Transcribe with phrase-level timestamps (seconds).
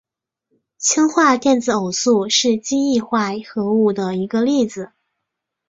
[0.79, 4.93] 氢化电子偶素是奇异化合物的一个例子。